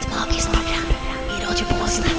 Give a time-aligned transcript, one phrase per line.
[0.00, 0.88] Ett magiskt program
[1.28, 2.10] i Radio Båstad.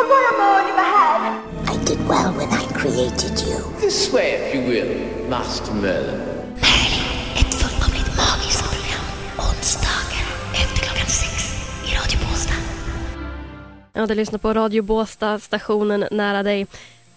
[0.00, 1.32] Om bara Marley var här.
[1.74, 3.60] I did well when I created you.
[3.80, 5.00] This way, if you will,
[5.30, 6.20] Master Merlin.
[6.64, 9.04] Merlin, ett fullkomligt magiskt program.
[9.38, 12.54] Onsdagar efter klockan sex i Radio Båstad.
[13.92, 16.66] Ja, du lyssnar på Radio Båstad, stationen nära dig.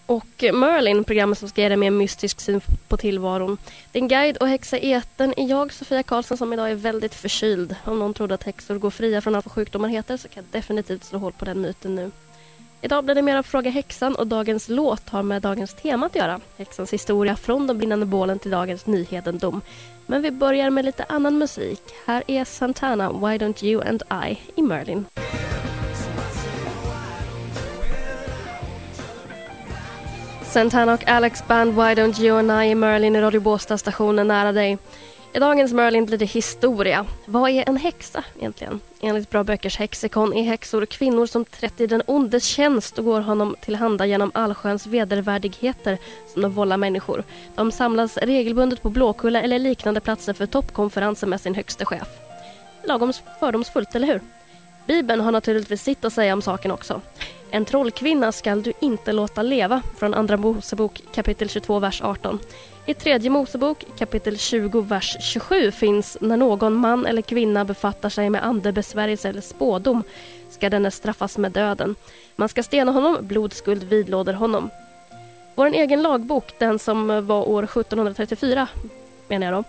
[0.06, 3.58] Och Merlin, programmet som ska ge dig mer mystisk syn på tillvaron.
[3.92, 7.76] Din guide och häxa i etern är jag, Sofia Karlsson, som idag är väldigt förkyld.
[7.84, 10.60] Om någon trodde att häxor går fria från allt vad sjukdomar heter så kan jag
[10.60, 12.10] definitivt slå hål på den myten nu.
[12.80, 16.16] Idag blir det mer av Fråga häxan och dagens låt har med dagens tema att
[16.16, 16.40] göra.
[16.58, 19.60] Häxans historia från de brinnande bålen till dagens nyhedendom.
[20.06, 21.82] Men vi börjar med lite annan musik.
[22.06, 25.04] Här är Santana, Why Don't You and I i Merlin.
[30.54, 34.28] Santana och Alex Band Why Don't You and I i Merlin i Radio Båstad stationen
[34.28, 34.78] nära dig.
[35.32, 37.06] I dagens Merlin blir det historia.
[37.26, 38.80] Vad är en häxa egentligen?
[39.00, 43.20] Enligt Bra Böckers häxikon är häxor kvinnor som trätt i den ondes tjänst och går
[43.20, 45.98] honom tillhanda genom allsköns vedervärdigheter
[46.32, 47.24] som de vållar människor.
[47.54, 52.08] De samlas regelbundet på Blåkulla eller liknande platser för toppkonferenser med sin högste chef.
[52.84, 54.20] Lagom fördomsfullt, eller hur?
[54.86, 57.00] Bibeln har naturligtvis sitt att säga om saken också.
[57.54, 62.38] En trollkvinna skall du inte låta leva från Andra Mosebok kapitel 22, vers 18.
[62.86, 68.30] I Tredje Mosebok kapitel 20, vers 27 finns när någon man eller kvinna befattar sig
[68.30, 70.02] med andebesvärjelse eller spådom
[70.50, 71.94] ska denne straffas med döden.
[72.36, 74.70] Man ska stena honom, blodskuld vidlåder honom.
[75.54, 78.68] Vår egen lagbok, den som var år 1734,
[79.28, 79.64] menar jag då,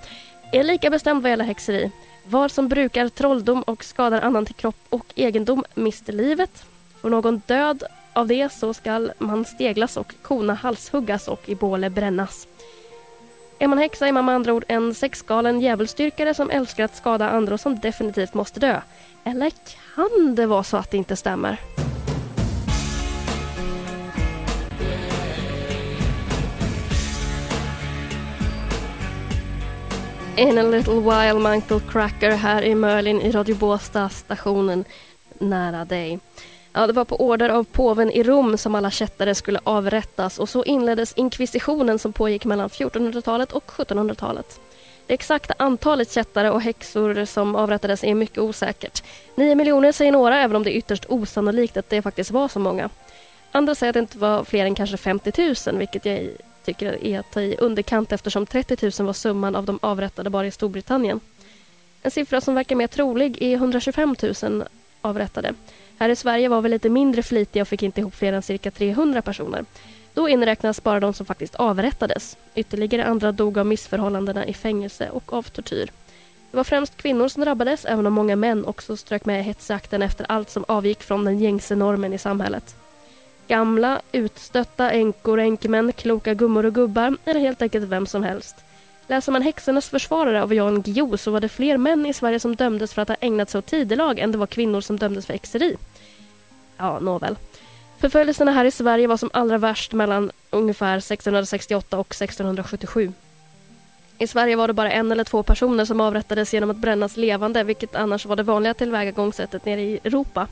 [0.59, 1.91] är lika bestämd vad gäller häxeri.
[2.23, 6.65] Var som brukar trolldom och skadar annan till kropp och egendom mister livet
[7.05, 11.89] och någon död av det så skall man steglas och kona halshuggas och i båle
[11.89, 12.47] brännas.
[13.59, 17.29] Är man häxa är man med andra ord en sexgalen djävulsdyrkare som älskar att skada
[17.29, 18.81] andra och som definitivt måste dö.
[19.23, 19.51] Eller
[19.95, 21.59] kan det vara så att det inte stämmer?
[30.37, 34.85] In a little while, my Uncle Cracker här i Merlin i Radio Båstad, stationen
[35.39, 36.19] nära dig.
[36.77, 40.49] Ja, det var på order av påven i Rom som alla kättare skulle avrättas och
[40.49, 44.59] så inleddes inkvisitionen som pågick mellan 1400-talet och 1700-talet.
[45.07, 49.03] Det exakta antalet kättare och häxor som avrättades är mycket osäkert.
[49.35, 52.59] 9 miljoner säger några, även om det är ytterst osannolikt att det faktiskt var så
[52.59, 52.89] många.
[53.51, 56.29] Andra säger att det inte var fler än kanske 50 000, vilket jag
[56.65, 60.47] tycker är att ta i underkant eftersom 30 000 var summan av de avrättade bara
[60.47, 61.19] i Storbritannien.
[62.01, 64.63] En siffra som verkar mer trolig är 125 000
[65.01, 65.53] avrättade.
[65.97, 68.71] Här i Sverige var vi lite mindre flitiga och fick inte ihop fler än cirka
[68.71, 69.65] 300 personer.
[70.13, 72.37] Då inräknas bara de som faktiskt avrättades.
[72.55, 75.91] Ytterligare andra dog av missförhållandena i fängelse och av tortyr.
[76.51, 80.01] Det var främst kvinnor som drabbades, även om många män också strök med i hetsjakten
[80.01, 82.75] efter allt som avgick från den gängse normen i samhället.
[83.47, 88.64] Gamla, utstötta, änkor, och änkemän, kloka gummor och gubbar eller helt enkelt vem som helst.
[89.07, 92.55] Läser man Häxornas försvarare av Jan Guillou så var det fler män i Sverige som
[92.55, 95.33] dömdes för att ha ägnat sig åt tidelag än det var kvinnor som dömdes för
[95.33, 95.77] exeri.
[96.77, 97.35] Ja, nåväl.
[97.97, 103.13] Förföljelserna här i Sverige var som allra värst mellan ungefär 1668 och 1677.
[104.17, 107.63] I Sverige var det bara en eller två personer som avrättades genom att brännas levande
[107.63, 110.47] vilket annars var det vanliga tillvägagångssättet nere i Europa.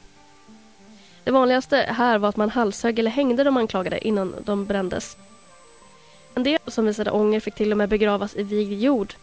[1.24, 5.18] Det vanligaste här var att man halshögg eller hängde de anklagade innan de brändes.
[6.35, 9.13] En del som visade ånger fick till och med begravas i vigd jord.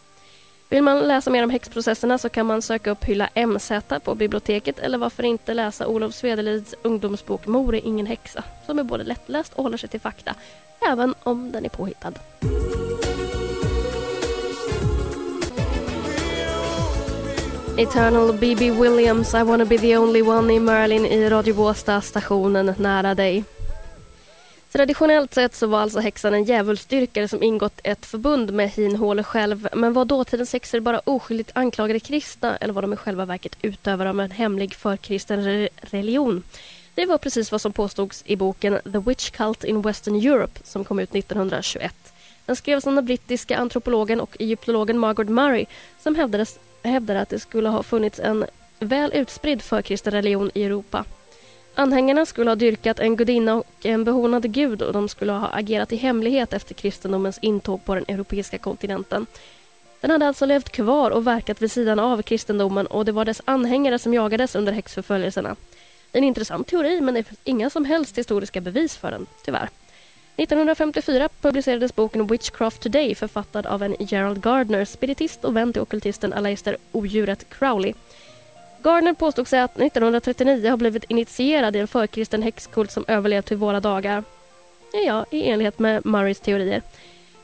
[0.69, 3.71] Vill man läsa mer om häxprocesserna så kan man söka upp Hylla MZ
[4.03, 8.83] på biblioteket eller varför inte läsa Olof Svedelids ungdomsbok Mor är ingen häxa som är
[8.83, 10.35] både lättläst och håller sig till fakta,
[10.91, 12.13] även om den är påhittad.
[17.77, 18.71] Eternal B.B.
[18.71, 23.43] Williams, I wanna be the only one i Merlin i Radio Båstad, stationen nära dig.
[24.71, 29.23] Traditionellt sett så var alltså häxan en djävulsdyrkare som ingått ett förbund med Hin Håle
[29.23, 29.67] själv.
[29.73, 34.09] Men var dåtidens häxor bara oskyldigt anklagade kristna eller var de i själva verket utövare
[34.09, 36.43] av en hemlig förkristen re religion?
[36.95, 40.83] Det var precis vad som påstods i boken The Witch Cult in Western Europe som
[40.83, 42.13] kom ut 1921.
[42.45, 45.65] Den skrevs av den brittiska antropologen och egyptologen Margaret Murray
[45.99, 48.45] som hävdades, hävdade att det skulle ha funnits en
[48.79, 51.05] väl utspridd förkristen religion i Europa.
[51.75, 55.93] Anhängarna skulle ha dyrkat en gudinna och en behornad gud och de skulle ha agerat
[55.93, 59.25] i hemlighet efter kristendomens intåg på den europeiska kontinenten.
[60.01, 63.41] Den hade alltså levt kvar och verkat vid sidan av kristendomen och det var dess
[63.45, 65.55] anhängare som jagades under häxförföljelserna.
[66.11, 69.25] Det är en intressant teori men det finns inga som helst historiska bevis för den,
[69.45, 69.69] tyvärr.
[70.35, 76.33] 1954 publicerades boken Witchcraft Today författad av en Gerald Gardner, spiritist och vän till okultisten
[76.33, 77.93] Aleister Odjuret Crowley.
[78.83, 83.57] Gardner påstod sig att 1939 ha blivit initierad i en förkristen häxkult som överlevt till
[83.57, 84.23] våra dagar.
[85.05, 86.81] Ja, i enlighet med Murrays teorier.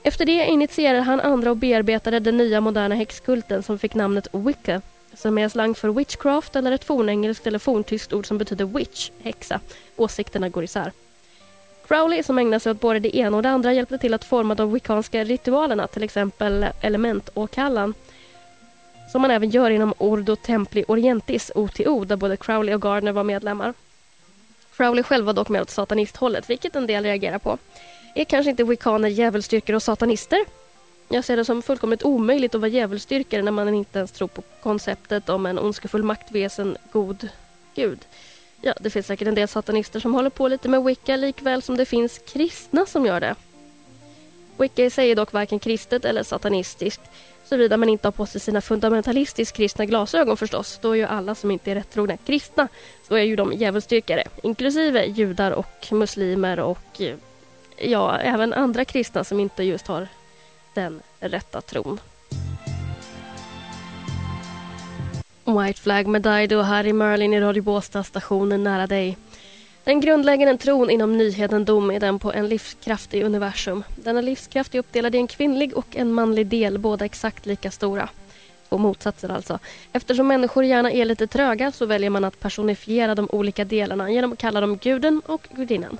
[0.03, 4.81] Efter det initierade han andra och bearbetade den nya moderna häxkulten som fick namnet Wicca
[5.13, 9.59] som är slang för witchcraft eller ett fornengelskt eller forntyskt ord som betyder witch, häxa.
[9.95, 10.91] Åsikterna går isär.
[11.87, 14.55] Crowley som ägnar sig åt både det ena och det andra hjälpte till att forma
[14.55, 17.43] de wiccanska ritualerna, till exempel elementåkallan.
[17.43, 17.93] och kallan.
[19.11, 23.23] Som man även gör inom Ordo Templi Orientis, OTO, där både Crowley och Gardner var
[23.23, 23.73] medlemmar.
[24.77, 27.57] Crowley själv var dock med åt satanisthållet, vilket en del reagerar på.
[28.15, 30.39] Är kanske inte wiccaner djävulsdyrkare och satanister?
[31.09, 34.41] Jag ser det som fullkomligt omöjligt att vara djävulsdyrkare när man inte ens tror på
[34.63, 37.29] konceptet om en ondskefull maktvesen, god
[37.75, 37.99] gud.
[38.61, 41.77] Ja, det finns säkert en del satanister som håller på lite med Wicca likväl som
[41.77, 43.35] det finns kristna som gör det.
[44.57, 47.01] Wicca i sig är dock varken kristet eller satanistiskt
[47.49, 50.79] såvida man inte har på sig sina fundamentalistiskt kristna glasögon förstås.
[50.81, 52.67] Då är ju alla som inte är rättrogna kristna,
[53.07, 57.15] så är ju de djävulsdyrkare, inklusive judar och muslimer och eh,
[57.77, 60.07] ja, även andra kristna som inte just har
[60.73, 61.99] den rätta tron.
[65.45, 69.17] White Flag med Dido här i Merlin i Radio Båstad, stationen nära dig.
[69.87, 73.83] Den grundläggande tron inom nyhedendom är den på en livskraftig universum.
[73.95, 78.09] Denna livskraft är uppdelad i en kvinnlig och en manlig del, båda exakt lika stora.
[78.69, 79.59] Två motsatser alltså.
[79.93, 84.33] Eftersom människor gärna är lite tröga så väljer man att personifiera de olika delarna genom
[84.33, 85.97] att kalla dem guden och gudinnan.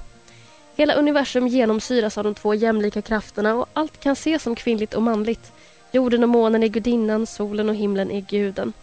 [0.76, 5.04] Hela universum genomsyras av de två jämlika krafterna och allt kan ses som kvinnligt och
[5.04, 5.52] manligt.
[5.92, 8.74] Jorden och månen är gudinnan, solen och himlen är guden.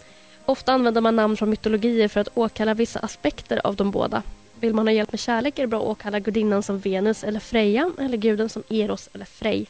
[0.44, 4.22] Ofta använder man namn från mytologier för att åkalla vissa aspekter av de båda.
[4.60, 7.40] Vill man ha hjälp med kärlek är det bra att åkalla gudinnan som Venus eller
[7.40, 9.66] Freja eller guden som Eros eller Frej.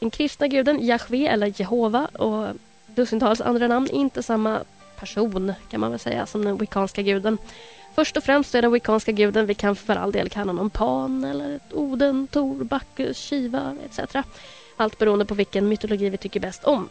[0.00, 2.48] Den kristna guden Jahve eller Jehova och
[2.86, 4.60] dussintals andra namn är inte samma
[4.98, 7.38] person kan man väl säga som den wickanska guden.
[7.94, 11.24] Först och främst är den wickanska guden, vi kan för all del kalla honom Pan
[11.24, 14.16] eller Oden, Tor, Bacchus, Shiva etc.
[14.76, 16.88] Allt beroende på vilken mytologi vi tycker bäst om.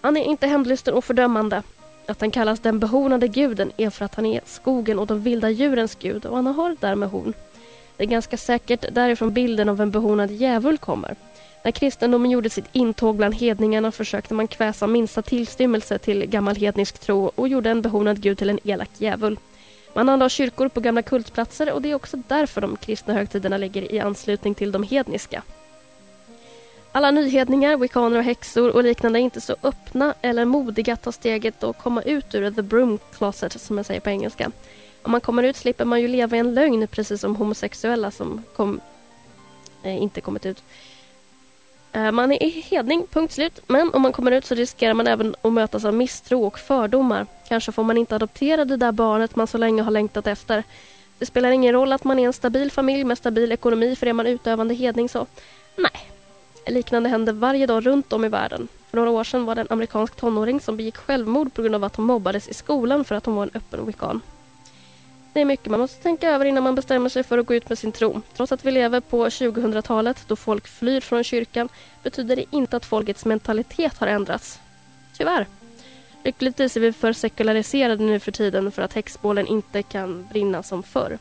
[0.00, 1.62] Han är inte hämndlysten och fördömande.
[2.06, 5.50] Att han kallas den behornade guden är för att han är skogen och de vilda
[5.50, 7.34] djurens gud och han har därmed horn.
[7.96, 11.16] Det är ganska säkert därifrån bilden av en behornad djävul kommer.
[11.64, 16.98] När kristendomen gjorde sitt intåg bland hedningarna försökte man kväsa minsta tillstymmelse till gammal hednisk
[16.98, 19.38] tro och gjorde en behornad gud till en elak djävul.
[19.94, 23.92] Man anlade kyrkor på gamla kultplatser och det är också därför de kristna högtiderna ligger
[23.92, 25.42] i anslutning till de hedniska.
[26.96, 31.12] Alla nyhedningar, wiccaner och häxor och liknande är inte så öppna eller modiga att ta
[31.12, 34.50] steget och komma ut ur the broom closet som jag säger på engelska.
[35.02, 38.42] Om man kommer ut slipper man ju leva i en lögn precis som homosexuella som
[38.56, 38.80] kom,
[39.82, 40.62] eh, inte kommit ut.
[41.92, 43.60] Eh, man är hedning, punkt slut.
[43.66, 47.26] Men om man kommer ut så riskerar man även att mötas av misstro och fördomar.
[47.48, 50.64] Kanske får man inte adoptera det där barnet man så länge har längtat efter.
[51.18, 54.12] Det spelar ingen roll att man är en stabil familj med stabil ekonomi för är
[54.12, 55.26] man utövande hedning så
[55.76, 56.15] nej.
[56.66, 58.68] Liknande händer varje dag runt om i världen.
[58.90, 61.84] För några år sedan var det en amerikansk tonåring som begick självmord på grund av
[61.84, 64.20] att hon mobbades i skolan för att hon var en öppen wiccan.
[65.32, 67.68] Det är mycket man måste tänka över innan man bestämmer sig för att gå ut
[67.68, 68.20] med sin tro.
[68.36, 71.68] Trots att vi lever på 2000-talet då folk flyr från kyrkan
[72.02, 74.60] betyder det inte att folkets mentalitet har ändrats.
[75.16, 75.46] Tyvärr.
[76.24, 80.82] Lyckligtvis är vi för sekulariserade nu för tiden för att häxbålen inte kan brinna som
[80.82, 81.18] förr.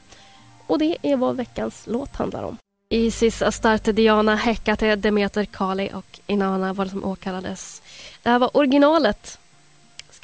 [0.68, 2.58] Och det är vad veckans låt handlar om.
[2.90, 7.82] Isis, Astarte, Diana, Hekate, Demeter, Kali och Inanna var det som åkallades.
[8.24, 9.40] Det här var originalet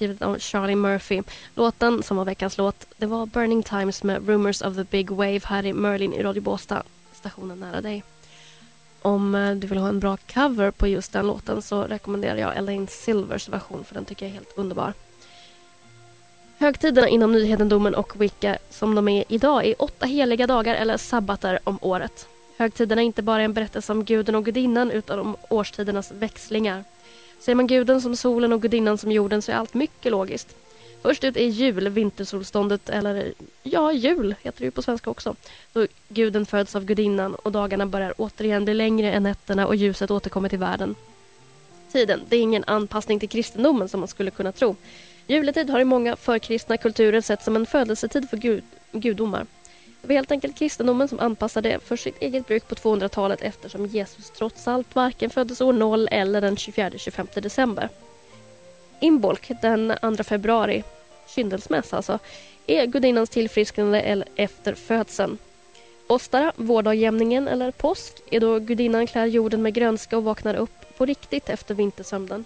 [0.02, 1.22] skrivet av Charlie Murphy.
[1.56, 5.42] Låten som var veckans låt det var Burning Times med Rumors of the Big Wave
[5.44, 8.04] här i Merlin i Radio Båstad, stationen nära dig.
[9.02, 12.58] Om eh, du vill ha en bra cover på just den låten så rekommenderar jag
[12.58, 14.94] Elaine Silvers version för den tycker jag är helt underbar.
[16.58, 21.60] Högtiderna inom nyhetendomen och Wicca som de är idag är åtta heliga dagar eller sabbater
[21.64, 22.28] om året.
[22.62, 26.84] Högtiderna är inte bara en berättelse om guden och gudinnan utan om årstidernas växlingar.
[27.40, 30.56] Ser man guden som solen och gudinnan som jorden så är allt mycket logiskt.
[31.02, 35.36] Först ut är jul, vintersolståndet, eller ja, jul heter det ju på svenska också.
[35.74, 40.12] Då guden föds av gudinnan och dagarna börjar återigen bli längre än nätterna och ljuset
[40.12, 40.96] återkommer till världen.
[41.92, 44.76] Tiden, det är ingen anpassning till kristendomen som man skulle kunna tro.
[45.28, 49.46] Juletid har i många förkristna kulturer sett som en födelsetid för gud, gudomar.
[50.02, 53.86] Det var helt enkelt kristendomen som anpassade det för sitt eget bruk på 200-talet eftersom
[53.86, 57.90] Jesus trots allt varken föddes år 0 eller den 24-25 december.
[59.00, 60.84] Imbolc den 2 februari,
[61.28, 62.20] kyndelsmäss alltså,
[62.68, 65.38] är gudinnans tillfrisknande efter födseln.
[66.08, 71.06] Ostara, vårdagjämningen eller påsk är då gudinnan klär jorden med grönska och vaknar upp på
[71.06, 72.46] riktigt efter vintersömnen.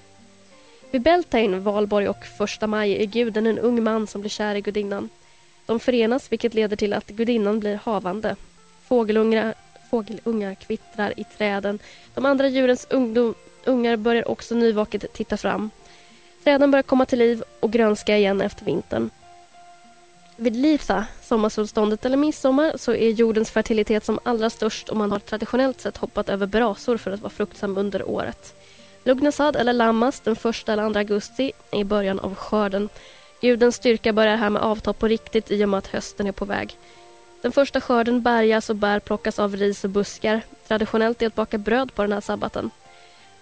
[0.91, 4.61] Vid Beltane, valborg och första maj är guden en ung man som blir kär i
[4.61, 5.09] gudinnan.
[5.65, 8.35] De förenas vilket leder till att gudinnan blir havande.
[8.87, 9.53] Fågelungar,
[9.89, 11.79] fågelungar kvittrar i träden.
[12.13, 13.33] De andra djurens ungdom,
[13.65, 15.69] ungar börjar också nyvaket titta fram.
[16.43, 19.09] Träden börjar komma till liv och grönska igen efter vintern.
[20.37, 25.19] Vid Lisa, sommarsolståndet eller midsommar, så är jordens fertilitet som allra störst och man har
[25.19, 28.55] traditionellt sett hoppat över brasor för att vara fruktsam under året.
[29.03, 32.89] Lugnasad eller Lammas den 1 eller 2 augusti är början av skörden.
[33.45, 36.45] Gudens styrka börjar här med avta på riktigt i och med att hösten är på
[36.45, 36.77] väg.
[37.41, 40.41] Den första skörden bärgas och bär plockas av ris och buskar.
[40.67, 42.69] Traditionellt är att baka bröd på den här sabbaten.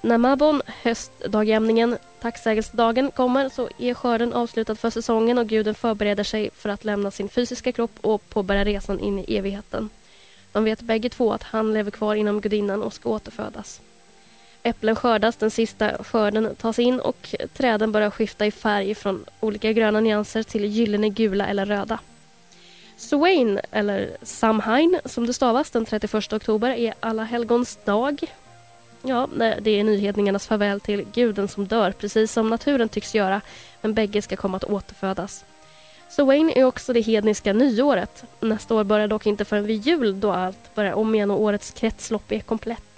[0.01, 6.50] När Mabon, höstdagjämningen, tacksägelsedagen, kommer så är skörden avslutad för säsongen och guden förbereder sig
[6.53, 9.89] för att lämna sin fysiska kropp och påbörja resan in i evigheten.
[10.51, 13.81] De vet bägge två att han lever kvar inom gudinnan och ska återfödas.
[14.63, 19.74] Äpplen skördas, den sista skörden tas in och träden börjar skifta i färg från olika
[19.74, 22.00] gröna nyanser till gyllene, gula eller röda.
[22.98, 28.25] Swain, eller Samhain som det stavas, den 31 oktober är alla helgons dag
[29.05, 29.27] Ja,
[29.62, 33.41] det är nyhedningarnas farväl till guden som dör, precis som naturen tycks göra,
[33.82, 35.46] men bägge ska komma att återfödas.
[36.10, 38.24] Swain är också det hedniska nyåret.
[38.39, 41.72] Nästa år börjar dock inte förrän vid jul då allt börjar om igen och årets
[41.72, 42.92] kretslopp är komplett.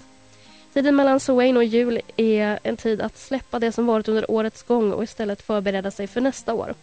[0.76, 4.62] Tiden mellan Sowain och jul är en tid att släppa det som varit under årets
[4.62, 6.74] gång och istället förbereda sig för nästa år.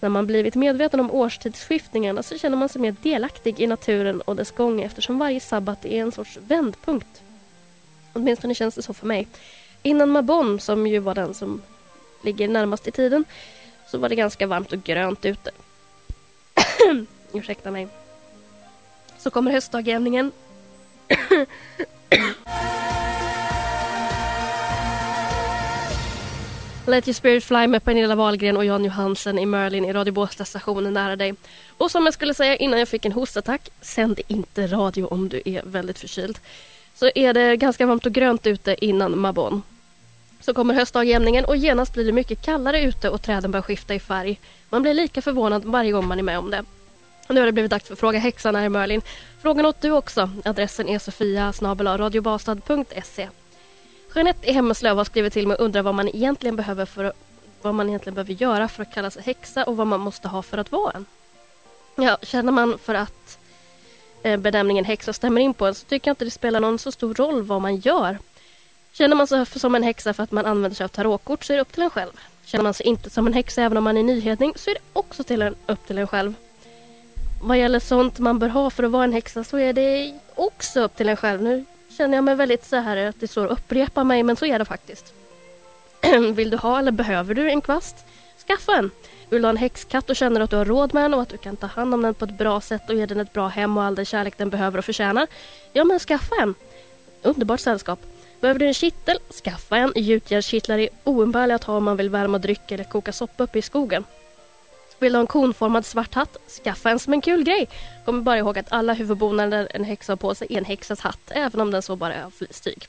[0.00, 4.36] När man blivit medveten om årstidsskiftningarna så känner man sig mer delaktig i naturen och
[4.36, 7.22] dess gång eftersom varje sabbat är en sorts vändpunkt.
[8.12, 9.28] Åtminstone känns det så för mig.
[9.82, 11.62] Innan Mabon, som ju var den som
[12.22, 13.24] ligger närmast i tiden,
[13.90, 15.50] så var det ganska varmt och grönt ute.
[17.32, 17.88] Ursäkta mig.
[19.18, 20.32] Så kommer höstdagjämningen.
[26.88, 30.44] Let your spirit fly med Pernilla Wahlgren och Jan Johansen i Merlin i Radio Båstad
[30.44, 31.34] stationen nära dig.
[31.78, 35.42] Och som jag skulle säga innan jag fick en hostattack, sänd inte radio om du
[35.44, 36.38] är väldigt förkyld
[36.94, 39.62] så är det ganska varmt och grönt ute innan Mabon.
[40.40, 44.00] Så kommer höstdagjämningen och genast blir det mycket kallare ute och träden börjar skifta i
[44.00, 44.40] färg.
[44.70, 46.64] Man blir lika förvånad varje gång man är med om det.
[47.28, 49.02] Nu har det blivit dags för Fråga häxan här i Merlin.
[49.42, 50.30] Frågan åt du också.
[50.44, 51.52] Adressen är sofia
[51.98, 53.28] radiobastad.se.
[54.14, 57.12] Jeanette i Hemmeslöv har skrivit till mig och undrar vad man egentligen behöver för
[57.62, 60.42] vad man egentligen behöver göra för att kalla sig häxa och vad man måste ha
[60.42, 61.06] för att vara en.
[61.96, 63.38] Ja, känner man för att
[64.22, 66.92] eh, benämningen häxa stämmer in på en så tycker jag inte det spelar någon så
[66.92, 68.18] stor roll vad man gör.
[68.92, 71.56] Känner man sig som en häxa för att man använder sig av tarotkort så är
[71.56, 72.12] det upp till en själv.
[72.44, 74.80] Känner man sig inte som en häxa även om man är nyhetning så är det
[74.92, 76.34] också till en, upp till en själv.
[77.42, 80.80] Vad gäller sånt man bör ha för att vara en häxa så är det också
[80.80, 81.42] upp till en själv.
[81.42, 81.64] Nu
[81.96, 84.64] känner jag mig väldigt så här att det står upprepa mig men så är det
[84.64, 85.14] faktiskt.
[86.34, 87.96] Vill du ha eller behöver du en kvast?
[88.46, 88.90] Skaffa en!
[89.30, 91.28] Vill du ha en häxkatt och känner att du har råd med den och att
[91.28, 93.48] du kan ta hand om den på ett bra sätt och ge den ett bra
[93.48, 95.26] hem och all den kärlek den behöver och förtjänar?
[95.72, 96.54] Ja, men skaffa en!
[97.22, 97.98] Underbart sällskap.
[98.40, 99.18] Behöver du en kittel?
[99.44, 99.92] Skaffa en.
[99.94, 103.62] Gjutjärnskittlar är oumbärliga att ha om man vill värma dryck eller koka soppa uppe i
[103.62, 104.04] skogen.
[104.98, 106.36] Vill du ha en konformad svart hatt?
[106.64, 107.68] Skaffa en som en kul grej.
[108.04, 111.30] Kom bara ihåg att alla huvudbonader en häxa har på sig är en häxas hatt,
[111.30, 112.88] även om den så bara är av flistyg.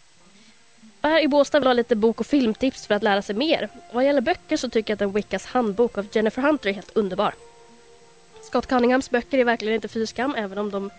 [1.02, 3.70] Per i Båstad vill ha lite bok och filmtips för att lära sig mer.
[3.92, 6.98] Vad gäller böcker så tycker jag att en Wickas handbok av Jennifer Hunter är helt
[6.98, 7.34] underbar.
[8.42, 10.90] Scott Cunninghams böcker är verkligen inte fyskam även om de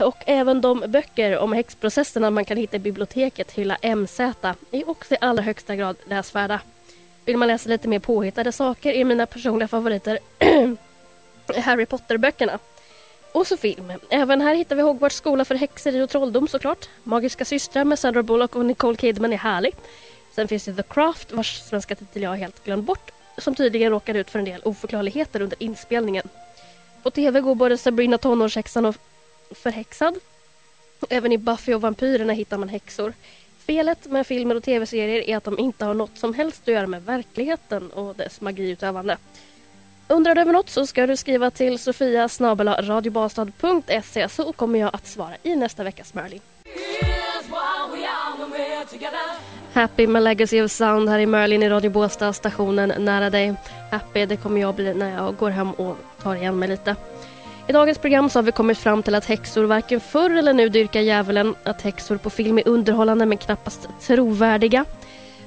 [0.00, 4.20] och även de böcker om häxprocesserna man kan hitta i biblioteket Hylla MZ
[4.70, 6.60] är också i allra högsta grad läsvärda.
[7.24, 10.18] Vill man läsa lite mer påhittade saker är mina personliga favoriter
[11.56, 12.58] Harry Potter-böckerna.
[13.32, 13.92] Och så film.
[14.10, 16.88] Även här hittar vi Hogwarts skola för häxeri och trolldom såklart.
[17.02, 19.74] Magiska systrar med Sandra Bullock och Nicole Kidman är härlig.
[20.34, 24.18] Sen finns det The Craft vars svenska titel jag helt glömt bort som tydligen råkade
[24.18, 26.28] ut för en del oförklarligheter under inspelningen.
[27.02, 28.96] På tv går både Sabrina tonårshäxan och
[29.50, 30.14] Förhäxad.
[31.08, 33.12] Även i Buffy och vampyrerna hittar man häxor.
[33.66, 36.86] Felet med filmer och tv-serier är att de inte har något som helst att göra
[36.86, 39.16] med verkligheten och dess magiutövande.
[40.08, 45.06] Undrar du över något så ska du skriva till sofia radiobastad.se så kommer jag att
[45.06, 46.40] svara i nästa veckas Merlin.
[49.72, 53.54] Happy med Legacy of Sound här i Merlin i Radio Båstad, stationen nära dig.
[53.90, 56.96] Happy, det kommer jag bli när jag går hem och tar igen mig lite.
[57.72, 60.68] I dagens program så har vi kommit fram till att häxor varken förr eller nu
[60.68, 64.84] dyrkar djävulen, att häxor på film är underhållande men knappast trovärdiga.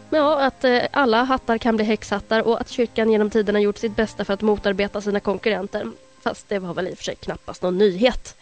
[0.10, 3.96] Ja, att eh, alla hattar kan bli häxhattar och att kyrkan genom tiderna gjort sitt
[3.96, 5.92] bästa för att motarbeta sina konkurrenter.
[6.22, 8.38] Fast det var väl i och för sig knappast någon nyhet.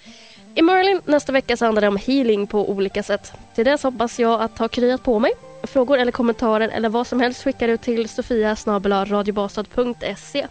[0.55, 3.33] I Merlin nästa vecka så handlar det om healing på olika sätt.
[3.55, 5.31] Till dess hoppas jag att ha kryat på mig.
[5.63, 10.47] frågor eller kommentarer eller vad som helst skickar du till sofia radiobastad.se.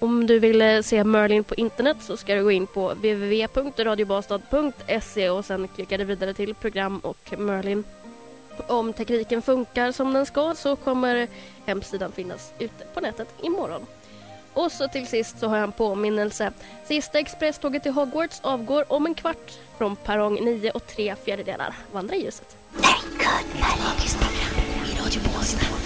[0.00, 5.30] Om du vill eh, se Merlin på internet så ska du gå in på www.radiobastad.se
[5.30, 7.84] och sen klicka dig vidare till program och Merlin.
[8.66, 11.28] Om tekniken funkar som den ska så kommer
[11.66, 13.86] hemsidan finnas ute på nätet imorgon.
[14.54, 16.52] Och så till sist så har jag en påminnelse.
[16.84, 21.74] Sista expresståget till Hogwarts avgår om en kvart från perrong 9 och 3 fjärdedelar.
[21.92, 22.56] Vandra i ljuset.
[22.72, 23.46] Very good.
[24.04, 24.16] Ett
[24.88, 25.77] i Radio Båstad.